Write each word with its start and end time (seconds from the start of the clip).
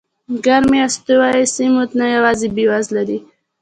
ګرمې 0.45 0.79
استوایي 0.87 1.45
سیمې 1.55 1.83
نه 1.99 2.05
یوازې 2.15 2.47
بېوزله 2.55 3.03
دي. 3.09 3.19